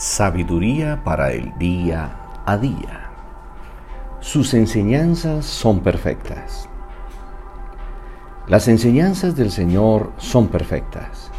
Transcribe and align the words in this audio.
Sabiduría 0.00 1.04
para 1.04 1.30
el 1.30 1.52
día 1.58 2.10
a 2.46 2.56
día. 2.56 3.10
Sus 4.20 4.54
enseñanzas 4.54 5.44
son 5.44 5.80
perfectas. 5.80 6.70
Las 8.46 8.66
enseñanzas 8.68 9.36
del 9.36 9.50
Señor 9.50 10.12
son 10.16 10.48
perfectas. 10.48 11.30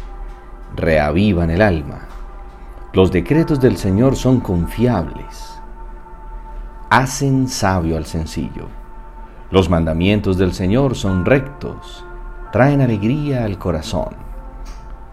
Reavivan 0.76 1.50
el 1.50 1.60
alma. 1.60 2.02
Los 2.92 3.10
decretos 3.10 3.60
del 3.60 3.76
Señor 3.76 4.14
son 4.14 4.38
confiables. 4.38 5.60
Hacen 6.88 7.48
sabio 7.48 7.96
al 7.96 8.06
sencillo. 8.06 8.68
Los 9.50 9.68
mandamientos 9.70 10.38
del 10.38 10.52
Señor 10.52 10.94
son 10.94 11.24
rectos. 11.24 12.04
Traen 12.52 12.80
alegría 12.80 13.44
al 13.44 13.58
corazón. 13.58 14.14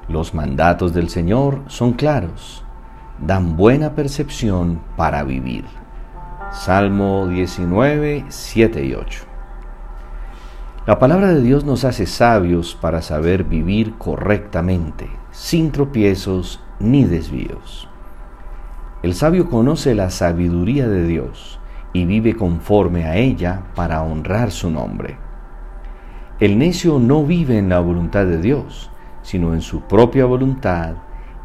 Los 0.07 0.35
mandatos 0.35 0.93
del 0.93 1.09
Señor 1.09 1.63
son 1.65 1.93
claros 1.93 2.63
dan 3.25 3.57
buena 3.57 3.95
percepción 3.95 4.81
para 4.95 5.23
vivir. 5.23 5.65
Salmo 6.51 7.27
19, 7.27 8.25
7 8.29 8.85
y 8.85 8.93
8. 8.93 9.23
La 10.87 10.97
palabra 10.97 11.27
de 11.27 11.41
Dios 11.41 11.65
nos 11.65 11.83
hace 11.83 12.05
sabios 12.05 12.77
para 12.79 13.01
saber 13.01 13.43
vivir 13.43 13.95
correctamente, 13.97 15.09
sin 15.31 15.71
tropiezos 15.71 16.63
ni 16.79 17.03
desvíos. 17.03 17.87
El 19.03 19.13
sabio 19.13 19.49
conoce 19.49 19.93
la 19.93 20.09
sabiduría 20.09 20.87
de 20.87 21.05
Dios 21.05 21.59
y 21.93 22.05
vive 22.05 22.35
conforme 22.35 23.05
a 23.05 23.17
ella 23.17 23.63
para 23.75 24.01
honrar 24.01 24.51
su 24.51 24.71
nombre. 24.71 25.17
El 26.39 26.57
necio 26.57 26.99
no 26.99 27.23
vive 27.23 27.57
en 27.57 27.69
la 27.69 27.79
voluntad 27.79 28.25
de 28.25 28.41
Dios, 28.41 28.89
sino 29.21 29.53
en 29.53 29.61
su 29.61 29.81
propia 29.81 30.25
voluntad 30.25 30.95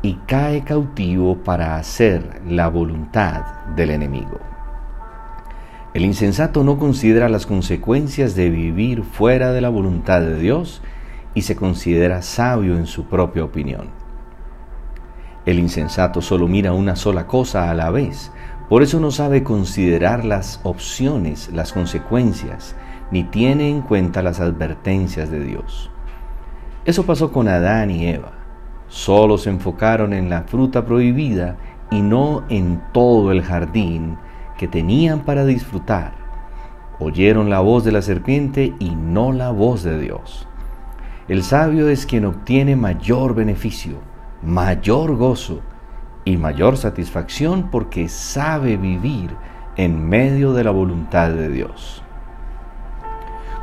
y 0.04 0.18
cae 0.26 0.64
cautivo 0.64 1.38
para 1.38 1.76
hacer 1.76 2.42
la 2.46 2.68
voluntad 2.68 3.64
del 3.74 3.88
enemigo. 3.88 4.38
El 5.94 6.04
insensato 6.04 6.62
no 6.62 6.78
considera 6.78 7.30
las 7.30 7.46
consecuencias 7.46 8.34
de 8.34 8.50
vivir 8.50 9.02
fuera 9.02 9.52
de 9.52 9.62
la 9.62 9.70
voluntad 9.70 10.20
de 10.20 10.38
Dios 10.38 10.82
y 11.32 11.40
se 11.40 11.56
considera 11.56 12.20
sabio 12.20 12.76
en 12.76 12.86
su 12.86 13.06
propia 13.06 13.44
opinión. 13.44 13.88
El 15.46 15.58
insensato 15.58 16.20
solo 16.20 16.48
mira 16.48 16.74
una 16.74 16.96
sola 16.96 17.26
cosa 17.26 17.70
a 17.70 17.74
la 17.74 17.88
vez, 17.88 18.30
por 18.68 18.82
eso 18.82 19.00
no 19.00 19.10
sabe 19.10 19.42
considerar 19.42 20.26
las 20.26 20.60
opciones, 20.64 21.48
las 21.50 21.72
consecuencias, 21.72 22.76
ni 23.10 23.24
tiene 23.24 23.70
en 23.70 23.80
cuenta 23.80 24.20
las 24.20 24.38
advertencias 24.38 25.30
de 25.30 25.42
Dios. 25.42 25.90
Eso 26.84 27.06
pasó 27.06 27.32
con 27.32 27.48
Adán 27.48 27.90
y 27.90 28.06
Eva 28.06 28.43
solo 28.88 29.38
se 29.38 29.50
enfocaron 29.50 30.12
en 30.12 30.30
la 30.30 30.42
fruta 30.42 30.84
prohibida 30.84 31.56
y 31.90 32.02
no 32.02 32.44
en 32.48 32.82
todo 32.92 33.32
el 33.32 33.42
jardín 33.42 34.16
que 34.58 34.68
tenían 34.68 35.20
para 35.20 35.44
disfrutar. 35.44 36.12
Oyeron 37.00 37.50
la 37.50 37.60
voz 37.60 37.84
de 37.84 37.92
la 37.92 38.02
serpiente 38.02 38.74
y 38.78 38.90
no 38.90 39.32
la 39.32 39.50
voz 39.50 39.82
de 39.82 39.98
Dios. 39.98 40.46
El 41.26 41.42
sabio 41.42 41.88
es 41.88 42.06
quien 42.06 42.24
obtiene 42.24 42.76
mayor 42.76 43.34
beneficio, 43.34 43.98
mayor 44.42 45.16
gozo 45.16 45.60
y 46.24 46.36
mayor 46.36 46.76
satisfacción 46.76 47.70
porque 47.70 48.08
sabe 48.08 48.76
vivir 48.76 49.30
en 49.76 50.08
medio 50.08 50.52
de 50.52 50.64
la 50.64 50.70
voluntad 50.70 51.30
de 51.30 51.48
Dios. 51.48 52.02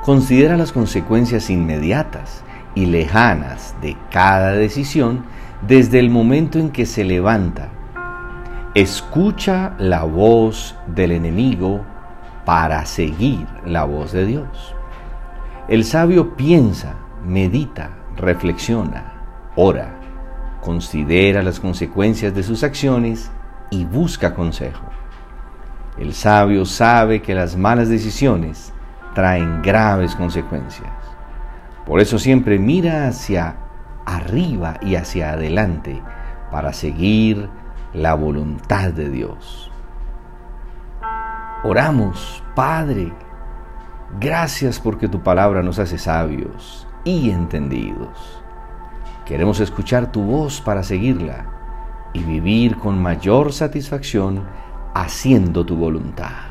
Considera 0.03 0.57
las 0.57 0.71
consecuencias 0.71 1.49
inmediatas 1.49 2.43
y 2.75 2.85
lejanas 2.85 3.75
de 3.81 3.97
cada 4.09 4.53
decisión 4.53 5.23
desde 5.67 5.99
el 5.99 6.09
momento 6.09 6.59
en 6.59 6.69
que 6.69 6.85
se 6.85 7.03
levanta. 7.03 7.69
Escucha 8.73 9.73
la 9.77 10.03
voz 10.03 10.75
del 10.87 11.11
enemigo 11.11 11.81
para 12.45 12.85
seguir 12.85 13.45
la 13.65 13.83
voz 13.83 14.11
de 14.11 14.25
Dios. 14.25 14.75
El 15.67 15.83
sabio 15.83 16.35
piensa, 16.35 16.95
medita, 17.25 17.91
reflexiona, 18.17 19.13
ora, 19.55 19.93
considera 20.61 21.43
las 21.43 21.59
consecuencias 21.59 22.33
de 22.33 22.43
sus 22.43 22.63
acciones 22.63 23.31
y 23.69 23.85
busca 23.85 24.33
consejo. 24.33 24.85
El 25.97 26.13
sabio 26.13 26.65
sabe 26.65 27.21
que 27.21 27.35
las 27.35 27.55
malas 27.57 27.89
decisiones 27.89 28.73
traen 29.13 29.61
graves 29.61 30.15
consecuencias. 30.15 31.00
Por 31.85 31.99
eso 31.99 32.19
siempre 32.19 32.59
mira 32.59 33.07
hacia 33.07 33.57
arriba 34.05 34.77
y 34.81 34.95
hacia 34.95 35.31
adelante 35.31 36.01
para 36.51 36.73
seguir 36.73 37.49
la 37.93 38.13
voluntad 38.13 38.91
de 38.91 39.09
Dios. 39.09 39.71
Oramos, 41.63 42.43
Padre, 42.55 43.13
gracias 44.19 44.79
porque 44.79 45.07
tu 45.07 45.21
palabra 45.21 45.61
nos 45.61 45.79
hace 45.79 45.97
sabios 45.97 46.87
y 47.03 47.29
entendidos. 47.29 48.43
Queremos 49.25 49.59
escuchar 49.59 50.11
tu 50.11 50.23
voz 50.23 50.61
para 50.61 50.83
seguirla 50.83 51.45
y 52.13 52.23
vivir 52.23 52.77
con 52.77 53.01
mayor 53.01 53.53
satisfacción 53.53 54.43
haciendo 54.93 55.65
tu 55.65 55.75
voluntad. 55.75 56.49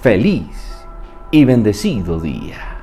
Feliz 0.00 0.86
y 1.30 1.44
bendecido 1.44 2.20
día. 2.20 2.75